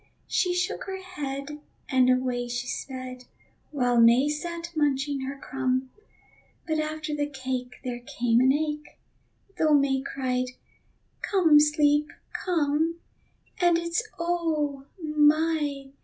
She 0.25 0.55
shook 0.55 0.85
her 0.85 0.99
head 0.99 1.59
and 1.87 2.09
away 2.09 2.47
she 2.47 2.65
sped, 2.65 3.25
While 3.69 4.01
May 4.01 4.29
sat 4.29 4.71
munching 4.75 5.21
her 5.27 5.37
crumb. 5.37 5.91
But 6.67 6.79
after 6.79 7.13
the 7.15 7.27
cake 7.29 7.75
there 7.83 7.99
came 7.99 8.39
an 8.39 8.51
ache, 8.51 8.97
Though 9.59 9.75
May 9.75 10.01
cried: 10.01 10.47
"Come, 11.21 11.59
Sleep, 11.59 12.07
come, 12.43 12.95
And 13.61 13.77
it's 13.77 14.01
oh! 14.17 14.87
my! 15.03 15.91